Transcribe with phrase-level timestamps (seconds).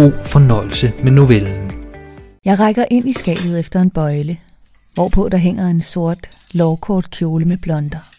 [0.00, 1.70] God fornøjelse med novellen.
[2.44, 4.38] Jeg rækker ind i skabet efter en bøjle,
[4.94, 8.10] hvorpå der hænger en sort, lovkort kjole med blonder.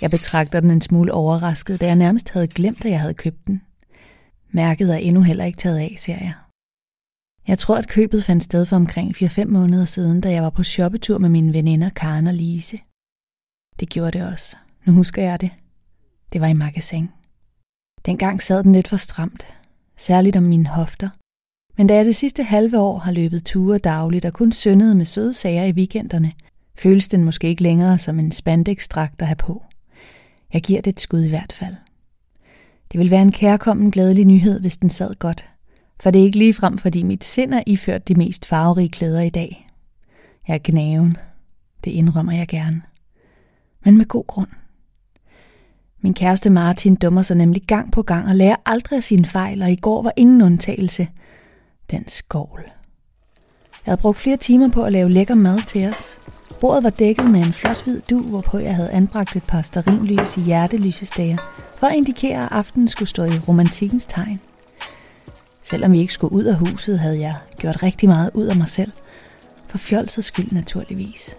[0.00, 3.46] Jeg betragter den en smule overrasket, da jeg nærmest havde glemt, at jeg havde købt
[3.46, 3.62] den.
[4.50, 6.34] Mærket er endnu heller ikke taget af, ser jeg.
[7.48, 10.62] Jeg tror, at købet fandt sted for omkring 4-5 måneder siden, da jeg var på
[10.62, 12.78] shoppetur med mine veninder Karen og Lise.
[13.80, 14.56] Det gjorde det også.
[14.84, 15.50] Nu husker jeg det.
[16.32, 17.08] Det var i magasin.
[18.06, 19.46] Dengang sad den lidt for stramt,
[19.96, 21.08] særligt om mine hofter.
[21.76, 25.04] Men da jeg det sidste halve år har løbet ture dagligt og kun syndet med
[25.04, 26.32] søde sager i weekenderne,
[26.78, 29.62] føles den måske ikke længere som en spandextrakt at have på.
[30.52, 31.74] Jeg giver det et skud i hvert fald.
[32.92, 35.48] Det vil være en kærkommen glædelig nyhed, hvis den sad godt,
[36.00, 39.20] for det er ikke lige frem, fordi mit sind er iført de mest farverige klæder
[39.20, 39.68] i dag.
[40.48, 41.16] Jeg er gnaven.
[41.84, 42.82] Det indrømmer jeg gerne.
[43.84, 44.48] Men med god grund.
[46.04, 49.62] Min kæreste Martin dummer sig nemlig gang på gang og lærer aldrig af sine fejl,
[49.62, 51.08] og i går var ingen undtagelse.
[51.90, 52.60] Den skål.
[53.86, 56.18] Jeg havde brugt flere timer på at lave lækker mad til os.
[56.60, 60.36] Bordet var dækket med en flot hvid du, hvorpå jeg havde anbragt et par starinlys
[60.36, 61.36] i hjertelysestager,
[61.76, 64.40] for at indikere, at aftenen skulle stå i romantikkens tegn.
[65.62, 68.68] Selvom vi ikke skulle ud af huset, havde jeg gjort rigtig meget ud af mig
[68.68, 68.92] selv.
[69.68, 71.36] For fjolsets skyld naturligvis.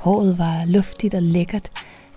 [0.00, 1.70] Håret var luftigt og lækkert,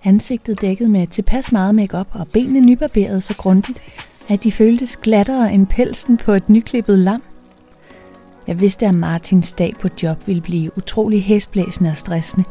[0.04, 3.80] ansigtet dækket med tilpas meget makeup og benene nybarberet så grundigt,
[4.28, 7.22] at de føltes glattere end pelsen på et nyklippet lam.
[8.46, 12.44] Jeg vidste, at Martins dag på job ville blive utrolig hæsblæsende og stressende,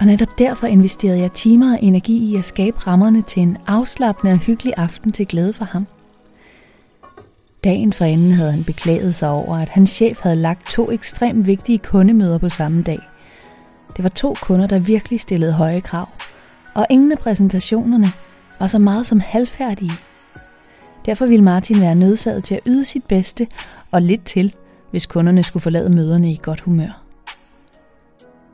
[0.00, 4.32] og netop derfor investerede jeg timer og energi i at skabe rammerne til en afslappende
[4.32, 5.86] og hyggelig aften til glæde for ham.
[7.64, 11.78] Dagen forinden havde han beklaget sig over, at hans chef havde lagt to ekstremt vigtige
[11.78, 12.98] kundemøder på samme dag.
[13.96, 16.08] Det var to kunder, der virkelig stillede høje krav,
[16.76, 18.12] og ingen af præsentationerne
[18.58, 19.92] var så meget som halvfærdige.
[21.06, 23.46] Derfor ville Martin være nødsaget til at yde sit bedste
[23.90, 24.54] og lidt til,
[24.90, 27.02] hvis kunderne skulle forlade møderne i godt humør.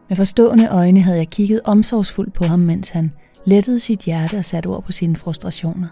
[0.08, 3.12] Med forstående øjne havde jeg kigget omsorgsfuldt på ham, mens han
[3.44, 5.88] lettede sit hjerte og satte ord på sine frustrationer.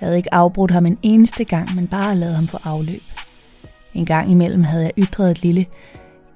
[0.00, 3.02] Jeg havde ikke afbrudt ham en eneste gang, men bare lavet ham få afløb.
[3.94, 5.66] En gang imellem havde jeg ytret et lille,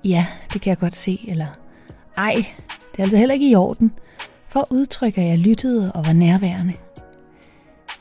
[0.04, 1.46] ja, det kan jeg godt se, eller
[2.16, 2.34] ej,
[2.92, 3.92] det er altså heller ikke i orden,
[4.52, 6.72] for at udtrykke, at jeg lyttede og var nærværende.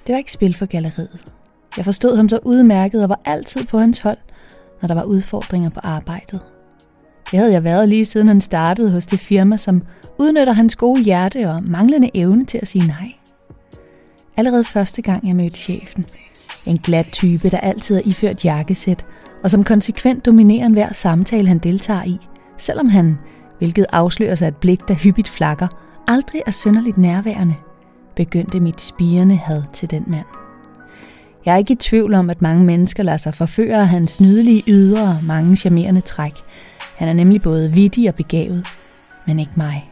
[0.07, 1.25] Det var ikke spil for galleriet.
[1.78, 4.17] Jeg forstod ham så udmærket og var altid på hans hold,
[4.81, 6.39] når der var udfordringer på arbejdet.
[7.31, 9.84] Det havde jeg været lige siden han startede hos det firma, som
[10.19, 13.12] udnytter hans gode hjerte og manglende evne til at sige nej.
[14.38, 16.06] Allerede første gang jeg mødte chefen,
[16.66, 19.06] en glat type, der altid er iført jakkesæt,
[19.44, 22.18] og som konsekvent dominerer enhver samtale, han deltager i,
[22.57, 23.18] selvom han,
[23.57, 25.68] hvilket afslører sig et blik, der hyppigt flakker,
[26.07, 27.56] aldrig er synderligt nærværende,
[28.16, 30.25] begyndte mit spirende had til den mand.
[31.45, 34.63] Jeg er ikke i tvivl om, at mange mennesker lader sig forføre af hans nydelige
[34.67, 36.34] ydre og mange charmerende træk.
[36.95, 38.66] Han er nemlig både vittig og begavet,
[39.28, 39.91] men ikke mig.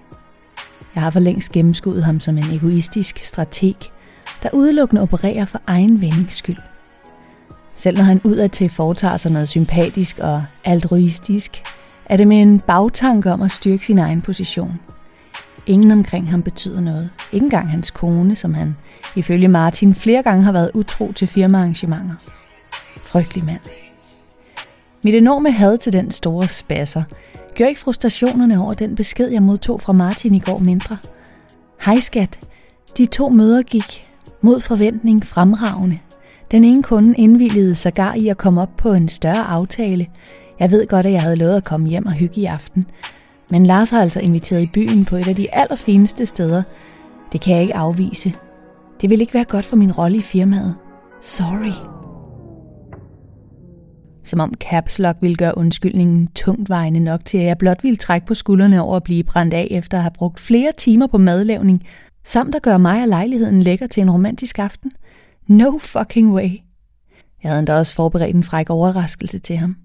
[0.95, 3.75] Jeg har for længst gennemskuddet ham som en egoistisk strateg,
[4.43, 6.57] der udelukkende opererer for egen vindings skyld.
[7.73, 11.63] Selv når han udadtil foretager sig noget sympatisk og altruistisk,
[12.05, 14.79] er det med en bagtanke om at styrke sin egen position.
[15.67, 17.09] Ingen omkring ham betyder noget.
[17.31, 18.75] Ikke engang hans kone, som han
[19.15, 22.15] ifølge Martin flere gange har været utro til firmaarrangementer.
[23.03, 23.59] Frygtelig mand.
[25.01, 27.03] Mit enorme had til den store spasser
[27.57, 30.97] gør ikke frustrationerne over den besked, jeg modtog fra Martin i går mindre.
[31.81, 32.39] Hej skat,
[32.97, 34.07] de to møder gik
[34.41, 35.99] mod forventning fremragende.
[36.51, 40.07] Den ene kunde indvilligede sågar i at komme op på en større aftale.
[40.59, 42.85] Jeg ved godt, at jeg havde lovet at komme hjem og hygge i aften.
[43.49, 46.63] Men Lars har altså inviteret i byen på et af de allerfineste steder.
[47.31, 48.33] Det kan jeg ikke afvise.
[49.01, 50.75] Det vil ikke være godt for min rolle i firmaet.
[51.21, 51.73] Sorry.
[54.23, 57.97] Som om Caps Lock ville gøre undskyldningen tungt vejende nok til, at jeg blot ville
[57.97, 61.17] trække på skuldrene over at blive brændt af efter at have brugt flere timer på
[61.17, 61.83] madlavning,
[62.23, 64.91] samt at gøre mig og lejligheden lækker til en romantisk aften.
[65.47, 66.49] No fucking way.
[67.43, 69.75] Jeg havde endda også forberedt en fræk overraskelse til ham.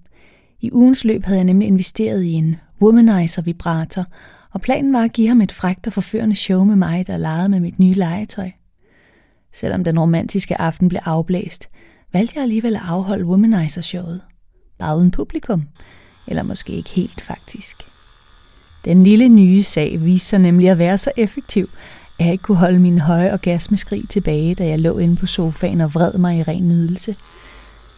[0.60, 4.04] I ugens løb havde jeg nemlig investeret i en womanizer vibrator,
[4.52, 7.48] og planen var at give ham et frækt og forførende show med mig, der legede
[7.48, 8.50] med mit nye legetøj.
[9.52, 11.68] Selvom den romantiske aften blev afblæst,
[12.12, 14.20] valgte jeg alligevel at afholde Womanizer-showet.
[14.78, 15.62] Bare uden publikum.
[16.26, 17.76] Eller måske ikke helt faktisk.
[18.84, 21.68] Den lille nye sag viste sig nemlig at være så effektiv,
[22.18, 25.80] at jeg ikke kunne holde min høje orgasmeskrig tilbage, da jeg lå inde på sofaen
[25.80, 27.16] og vred mig i ren nydelse.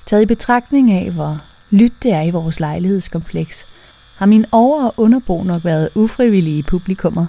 [0.06, 3.67] Taget i betragtning af, hvor lyt det er i vores lejlighedskompleks,
[4.17, 7.27] har min over- og underbo nok været ufrivillige publikummer,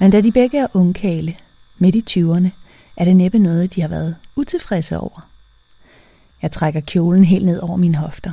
[0.00, 1.36] men da de begge er ungkale,
[1.78, 2.48] midt i 20'erne,
[2.96, 5.28] er det næppe noget, de har været utilfredse over.
[6.42, 8.32] Jeg trækker kjolen helt ned over mine hofter.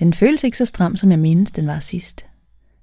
[0.00, 2.26] Den føles ikke så stram, som jeg mindes, den var sidst.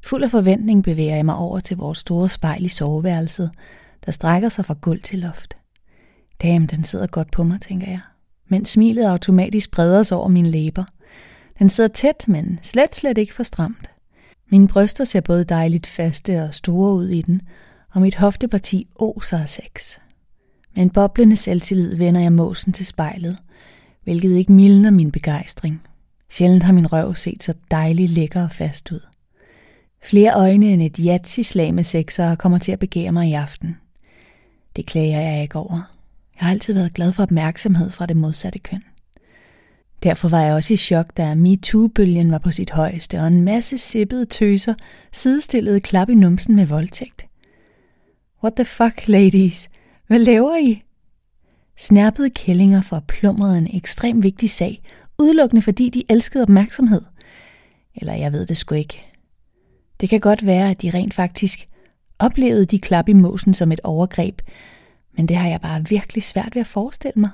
[0.06, 3.52] Fuld af forventning bevæger jeg mig over til vores store spejl i soveværelset,
[4.06, 5.58] der strækker sig fra gulv til loft.
[6.42, 8.00] Damn, den sidder godt på mig, tænker jeg,
[8.48, 10.84] mens smilet automatisk breder sig over mine læber.
[11.60, 13.93] Den sidder tæt, men slet slet ikke for stramt.
[14.52, 17.42] Mine bryster ser både dejligt faste og store ud i den,
[17.92, 19.98] og mit hofteparti oser af sex.
[20.76, 23.38] Med en boblende selvtillid vender jeg måsen til spejlet,
[24.04, 25.82] hvilket ikke mildner min begejstring.
[26.30, 29.00] Sjældent har min røv set så dejlig lækker og fast ud.
[30.04, 33.78] Flere øjne end et jatsi-slag med sexere kommer til at begære mig i aften.
[34.76, 35.94] Det klager jeg ikke over.
[36.40, 38.84] Jeg har altid været glad for opmærksomhed fra det modsatte køn.
[40.04, 43.78] Derfor var jeg også i chok, da MeToo-bølgen var på sit højeste, og en masse
[43.78, 44.74] sippede tøser
[45.12, 47.26] sidestillede klap i numsen med voldtægt.
[48.44, 49.70] What the fuck, ladies?
[50.08, 50.82] Hvad laver I?
[51.78, 54.82] Snærpede kællinger forplumrede en ekstremt vigtig sag,
[55.20, 57.02] udelukkende fordi de elskede opmærksomhed.
[57.96, 59.06] Eller jeg ved det sgu ikke.
[60.02, 61.68] Det kan godt være, at de rent faktisk
[62.20, 64.42] oplevede de klap i måsen som et overgreb,
[65.18, 67.30] men det har jeg bare virkelig svært ved at forestille mig.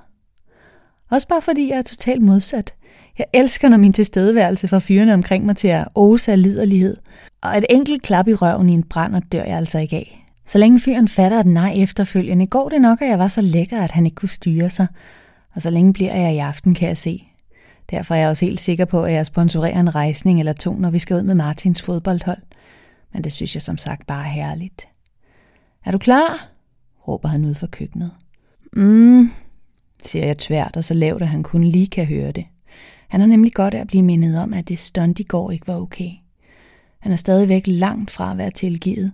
[1.11, 2.73] Også bare fordi jeg er totalt modsat.
[3.17, 6.97] Jeg elsker, når min tilstedeværelse får fyrene omkring mig til at ose af liderlighed,
[7.41, 10.25] og et enkelt klap i røven i en brænder dør jeg altså ikke af.
[10.45, 13.81] Så længe fyren fatter et nej efterfølgende, går det nok, at jeg var så lækker,
[13.81, 14.87] at han ikke kunne styre sig.
[15.55, 17.23] Og så længe bliver jeg i aften, kan jeg se.
[17.89, 20.89] Derfor er jeg også helt sikker på, at jeg sponsorerer en rejsning eller to, når
[20.89, 22.41] vi skal ud med Martins fodboldhold.
[23.13, 24.87] Men det synes jeg som sagt bare er herligt.
[25.85, 26.49] Er du klar?
[27.07, 28.11] råber han ud fra køkkenet.
[28.73, 29.31] Mm,
[30.05, 32.45] siger jeg tvært og så lavt, at han kun lige kan høre det.
[33.07, 35.67] Han har nemlig godt af at blive mindet om, at det stunt i går ikke
[35.67, 36.09] var okay.
[36.99, 39.11] Han er stadigvæk langt fra at være tilgivet.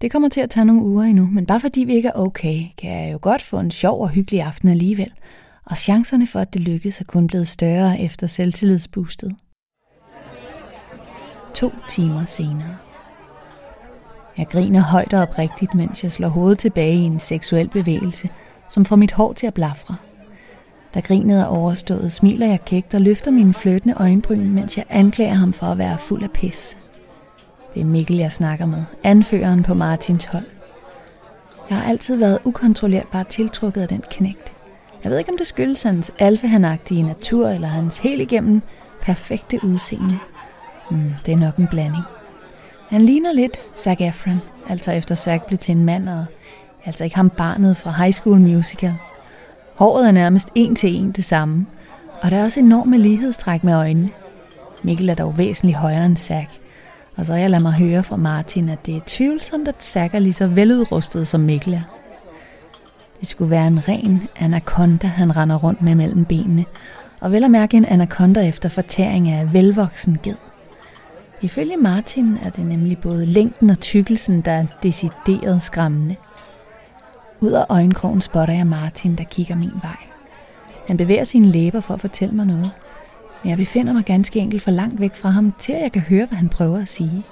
[0.00, 2.62] Det kommer til at tage nogle uger endnu, men bare fordi vi ikke er okay,
[2.78, 5.12] kan jeg jo godt få en sjov og hyggelig aften alligevel.
[5.64, 9.36] Og chancerne for, at det lykkes, er kun blevet større efter selvtillidsboostet.
[11.54, 12.76] To timer senere.
[14.36, 18.28] Jeg griner højt og oprigtigt, mens jeg slår hovedet tilbage i en seksuel bevægelse,
[18.70, 19.96] som får mit hår til at blafre.
[20.94, 25.34] Da grinet er overstået, smiler jeg kægt og løfter mine fløtende øjenbryn, mens jeg anklager
[25.34, 26.78] ham for at være fuld af pis.
[27.74, 30.44] Det er Mikkel, jeg snakker med, anføreren på Martins hold.
[31.70, 34.52] Jeg har altid været ukontrollerbart tiltrukket af den knægt.
[35.04, 38.62] Jeg ved ikke, om det skyldes hans alfahanagtige natur eller hans helt igennem
[39.02, 40.18] perfekte udseende.
[40.90, 42.04] Mm, det er nok en blanding.
[42.88, 46.24] Han ligner lidt Zac Efron, altså efter Zac blev til en mand, og
[46.84, 48.94] altså ikke ham barnet fra High School Musical.
[49.78, 51.66] Håret er nærmest en til en det samme,
[52.22, 54.10] og der er også enorme lighedstræk med øjnene.
[54.82, 56.50] Mikkel er dog væsentligt højere end Zack,
[57.16, 60.18] og så jeg lader mig høre fra Martin, at det er tvivlsomt, at Zack er
[60.18, 61.80] lige så veludrustet som Mikkel er.
[63.20, 66.64] Det skulle være en ren anaconda, han render rundt med mellem benene,
[67.20, 70.36] og vel at mærke en anaconda efter fortæring af velvoksen ged.
[71.40, 76.16] Ifølge Martin er det nemlig både længden og tykkelsen, der er decideret skræmmende.
[77.40, 79.96] Ud af øjenkrogen spotter jeg Martin, der kigger min vej.
[80.86, 82.70] Han bevæger sine læber for at fortælle mig noget,
[83.42, 86.02] men jeg befinder mig ganske enkelt for langt væk fra ham, til at jeg kan
[86.02, 87.22] høre, hvad han prøver at sige.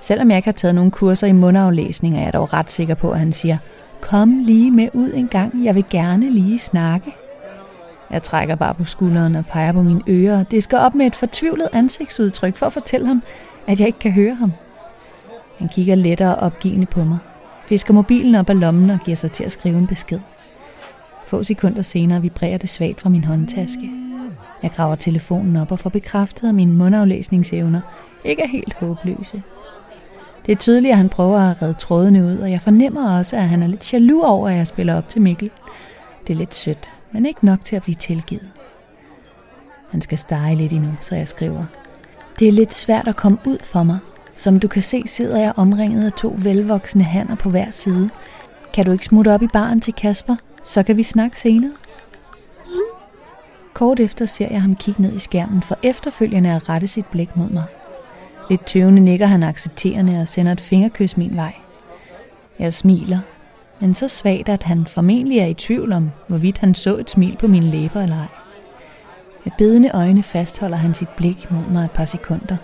[0.00, 3.10] Selvom jeg ikke har taget nogen kurser i mundaflæsning, er jeg dog ret sikker på,
[3.10, 3.58] at han siger,
[4.00, 7.14] kom lige med ud en gang, jeg vil gerne lige snakke.
[8.10, 10.42] Jeg trækker bare på skulderen og peger på mine ører.
[10.42, 13.22] Det skal op med et fortvivlet ansigtsudtryk for at fortælle ham,
[13.66, 14.52] at jeg ikke kan høre ham.
[15.58, 17.18] Han kigger lettere opgivende på mig,
[17.68, 20.20] fisker mobilen op af lommen og giver sig til at skrive en besked.
[21.26, 23.90] Få sekunder senere vibrerer det svagt fra min håndtaske.
[24.62, 27.80] Jeg graver telefonen op og får bekræftet, at mine mundaflæsningsevner
[28.24, 29.42] ikke er helt håbløse.
[30.46, 33.48] Det er tydeligt, at han prøver at redde trådene ud, og jeg fornemmer også, at
[33.48, 35.50] han er lidt jaloux over, at jeg spiller op til Mikkel.
[36.26, 38.50] Det er lidt sødt, men ikke nok til at blive tilgivet.
[39.90, 41.64] Han skal stege lidt endnu, så jeg skriver.
[42.38, 43.98] Det er lidt svært at komme ud for mig.
[44.38, 48.10] Som du kan se, sidder jeg omringet af to velvoksne hanner på hver side.
[48.72, 50.36] Kan du ikke smutte op i baren til Kasper?
[50.62, 51.72] Så kan vi snakke senere.
[53.74, 57.36] Kort efter ser jeg ham kigge ned i skærmen, for efterfølgende at rette sit blik
[57.36, 57.64] mod mig.
[58.50, 61.54] Lidt tøvende nikker han accepterende og sender et fingerkys min vej.
[62.58, 63.18] Jeg smiler,
[63.80, 67.36] men så svagt, at han formentlig er i tvivl om, hvorvidt han så et smil
[67.40, 68.28] på mine læber eller ej.
[69.44, 72.56] Med bedende øjne fastholder han sit blik mod mig et par sekunder,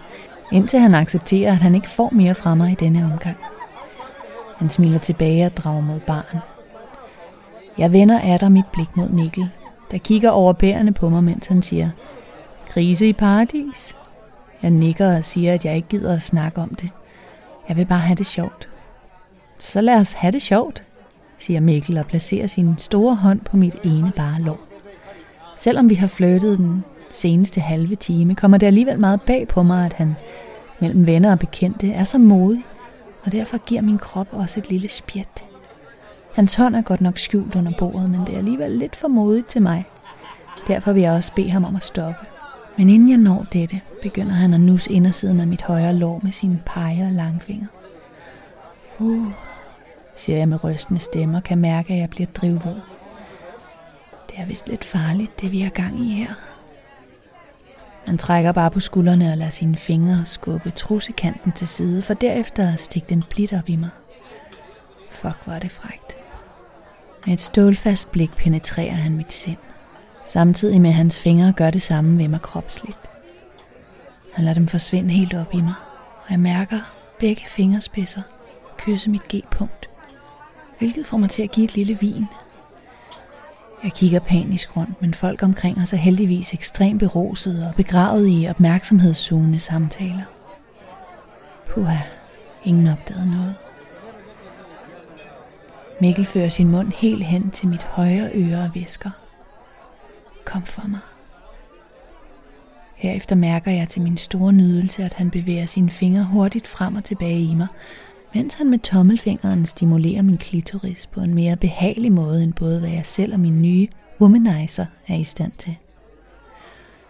[0.53, 3.37] indtil han accepterer, at han ikke får mere fra mig i denne omgang.
[4.57, 6.39] Han smiler tilbage og drager mod barn.
[7.79, 9.51] Jeg vender af dig mit blik mod Mikkel,
[9.91, 11.91] der kigger over bærene på mig, mens han siger,
[12.69, 13.97] Krise i paradis?
[14.63, 16.91] Jeg nikker og siger, at jeg ikke gider at snakke om det.
[17.69, 18.69] Jeg vil bare have det sjovt.
[19.59, 20.83] Så lad os have det sjovt,
[21.39, 24.61] siger Mikkel og placerer sin store hånd på mit ene bare lår.
[25.57, 29.87] Selvom vi har flyttet den seneste halve time, kommer det alligevel meget bag på mig,
[29.87, 30.16] at han
[30.80, 32.64] mellem venner og bekendte er så modig,
[33.25, 35.44] og derfor giver min krop også et lille spjæt.
[36.35, 39.47] Hans hånd er godt nok skjult under bordet, men det er alligevel lidt for modigt
[39.47, 39.85] til mig.
[40.68, 42.26] Derfor vil jeg også bede ham om at stoppe.
[42.76, 46.33] Men inden jeg når dette, begynder han at nus indersiden af mit højre lår med
[46.33, 47.66] sine peger og langfinger.
[48.99, 49.26] Uh,
[50.14, 52.80] siger jeg med rystende stemme og kan mærke, at jeg bliver drivvåd.
[54.30, 56.35] Det er vist lidt farligt, det vi har gang i her.
[58.07, 62.73] Han trækker bare på skuldrene og lader sine fingre skubbe trusekanten til side, for derefter
[62.73, 63.89] at stikke den blidt op i mig.
[65.11, 66.17] Fuck, var det frægt.
[67.27, 69.57] Med et stålfast blik penetrerer han mit sind,
[70.25, 72.99] samtidig med at hans fingre gør det samme ved mig kropsligt.
[74.33, 75.75] Han lader dem forsvinde helt op i mig,
[76.25, 76.79] og jeg mærker
[77.21, 78.23] begge fingerspidser
[78.79, 79.89] kysse mit G-punkt,
[80.79, 82.27] hvilket får mig til at give et lille vin.
[83.85, 88.47] Jeg kigger panisk rundt, men folk omkring os er heldigvis ekstremt berosede og begravet i
[88.50, 90.25] opmærksomhedssugende samtaler.
[91.71, 91.97] Puha,
[92.64, 93.55] ingen opdagede noget.
[96.00, 99.11] Mikkel fører sin mund helt hen til mit højre øre og visker.
[100.45, 101.00] Kom for mig.
[102.95, 107.05] Herefter mærker jeg til min store nydelse, at han bevæger sine fingre hurtigt frem og
[107.05, 107.69] tilbage i mig,
[108.35, 112.91] mens han med tommelfingeren stimulerer min klitoris på en mere behagelig måde end både hvad
[112.91, 113.88] jeg selv og min nye
[114.21, 115.76] womanizer er i stand til.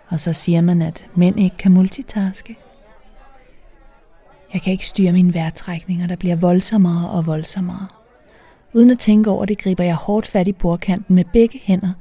[0.09, 2.57] Og så siger man, at mænd ikke kan multitaske.
[4.52, 7.87] Jeg kan ikke styre mine vejrtrækninger, der bliver voldsommere og voldsommere.
[8.73, 11.93] Uden at tænke over det, griber jeg hårdt fat i bordkanten med begge hænder,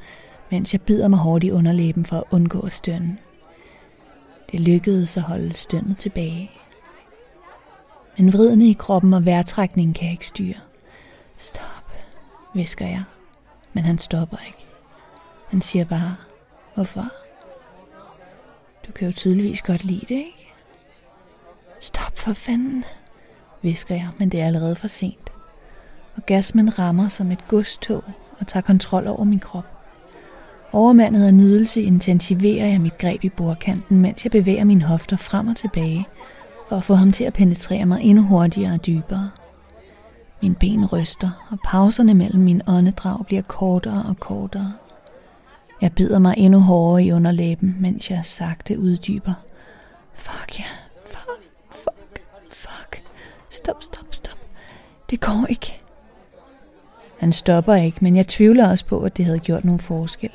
[0.51, 3.17] mens jeg bider mig hårdt i underlæben for at undgå at stønne.
[4.51, 6.51] Det lykkedes at holde stønnet tilbage.
[8.17, 10.59] Men vridende i kroppen og vejrtrækningen kan jeg ikke styre.
[11.37, 11.91] Stop,
[12.53, 13.03] visker jeg.
[13.73, 14.65] Men han stopper ikke.
[15.49, 16.15] Han siger bare,
[16.75, 17.05] hvorfor?
[18.87, 20.53] Du kan jo tydeligvis godt lide det, ikke?
[21.79, 22.83] Stop for fanden,
[23.61, 25.31] visker jeg, men det er allerede for sent.
[26.17, 28.03] Orgasmen rammer som et godstog
[28.39, 29.65] og tager kontrol over min krop.
[30.71, 35.47] Overmandet af nydelse intensiverer jeg mit greb i bordkanten, mens jeg bevæger mine hofter frem
[35.47, 36.07] og tilbage,
[36.69, 39.29] for at få ham til at penetrere mig endnu hurtigere og dybere.
[40.41, 44.73] Min ben ryster, og pauserne mellem min åndedrag bliver kortere og kortere.
[45.81, 49.33] Jeg bider mig endnu hårdere i underlæben, mens jeg sagte uddyber.
[50.13, 50.73] Fuck ja, yeah.
[51.05, 51.41] fuck,
[51.71, 53.01] fuck, fuck.
[53.49, 54.37] Stop, stop, stop.
[55.09, 55.81] Det går ikke.
[57.19, 60.29] Han stopper ikke, men jeg tvivler også på, at det havde gjort nogen forskel.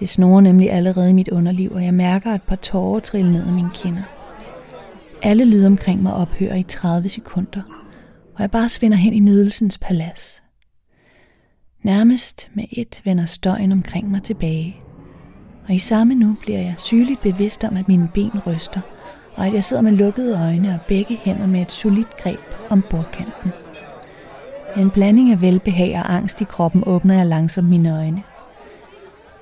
[0.00, 3.46] Det snorer nemlig allerede i mit underliv, og jeg mærker et par tårer trille ned
[3.46, 4.02] ad mine kinder.
[5.22, 7.62] Alle lyde omkring mig ophører i 30 sekunder,
[8.34, 10.42] og jeg bare svinder hen i nydelsens palads.
[11.82, 14.76] Nærmest med et vender støjen omkring mig tilbage,
[15.68, 18.80] og i samme nu bliver jeg sygeligt bevidst om, at mine ben ryster,
[19.34, 22.82] og at jeg sidder med lukkede øjne og begge hænder med et solidt greb om
[22.90, 23.52] bordkanten.
[24.76, 28.22] En blanding af velbehag og angst i kroppen åbner jeg langsomt mine øjne.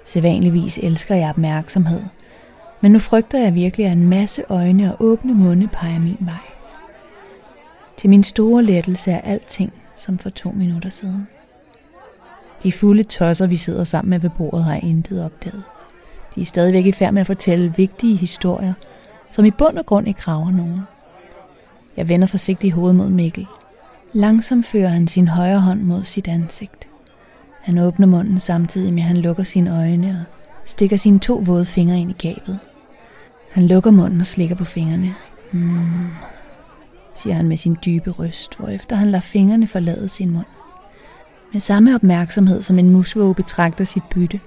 [0.05, 2.03] Sædvanligvis elsker jeg opmærksomhed,
[2.81, 6.35] men nu frygter jeg virkelig, at en masse øjne og åbne munde peger min vej.
[7.97, 11.29] Til min store lettelse er alting som for to minutter siden.
[12.63, 15.63] De fulde tosser, vi sidder sammen med ved bordet, har intet opdaget.
[16.35, 18.75] De er stadigvæk i færd med at fortælle vigtige historier,
[19.31, 20.81] som i bund og grund ikke graver nogen.
[21.97, 23.47] Jeg vender forsigtigt hovedet mod Mikkel.
[24.13, 26.89] Langsomt fører han sin højre hånd mod sit ansigt.
[27.61, 30.27] Han åbner munden samtidig med, at han lukker sine øjne
[30.63, 32.59] og stikker sine to våde fingre ind i gabet.
[33.57, 35.15] Han lukker munden og slikker på fingrene.
[35.53, 36.11] Mm,
[37.15, 40.47] siger han med sin dybe røst, hvorefter han lader fingrene forlade sin mund.
[41.53, 44.41] Med samme opmærksomhed som en musvåge betragter sit bytte,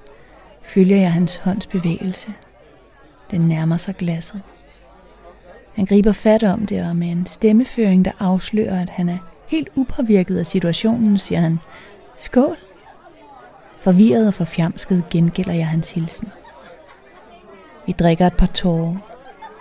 [0.63, 2.33] følger jeg hans hånds bevægelse.
[3.31, 4.41] Den nærmer sig glasset.
[5.73, 9.69] Han griber fat om det, og med en stemmeføring, der afslører, at han er helt
[9.75, 11.59] upåvirket af situationen, siger han,
[12.17, 12.57] Skål!
[13.79, 16.27] Forvirret og forfjamsket gengælder jeg hans hilsen.
[17.89, 18.95] Vi drikker et par tårer.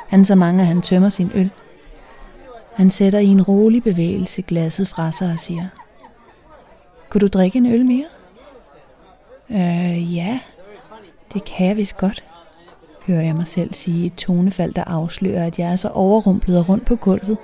[0.08, 1.50] Han så mange, at han tømmer sin øl.
[2.74, 5.66] Han sætter i en rolig bevægelse glasset fra sig og siger,
[7.08, 8.04] Kunne du drikke en øl mere?
[9.50, 10.40] Øh, ja,
[11.32, 12.24] det kan jeg vist godt.
[13.06, 16.68] hører jeg mig selv sige et tonefald, der afslører, at jeg er så overrumplet og
[16.68, 17.38] rundt på gulvet,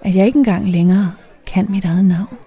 [0.00, 1.12] at jeg ikke engang længere
[1.46, 2.38] kan mit eget navn.